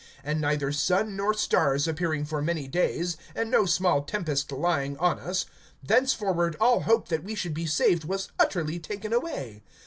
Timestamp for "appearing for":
1.87-2.41